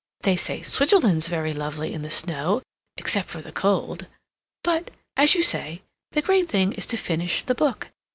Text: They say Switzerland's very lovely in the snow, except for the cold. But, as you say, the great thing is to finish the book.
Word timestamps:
They 0.21 0.35
say 0.35 0.63
Switzerland's 0.63 1.27
very 1.27 1.53
lovely 1.53 1.93
in 1.93 2.01
the 2.01 2.09
snow, 2.09 2.63
except 2.97 3.29
for 3.29 3.39
the 3.39 3.51
cold. 3.51 4.07
But, 4.63 4.89
as 5.15 5.35
you 5.35 5.43
say, 5.43 5.83
the 6.13 6.23
great 6.23 6.49
thing 6.49 6.73
is 6.73 6.87
to 6.87 6.97
finish 6.97 7.43
the 7.43 7.53
book. 7.53 7.91